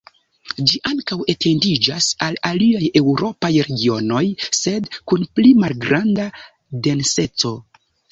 [0.69, 4.23] Ĝi ankaŭ etendiĝas al aliaj eŭropaj regionoj,
[4.61, 6.27] sed kun pli malgranda
[6.89, 7.53] denseco.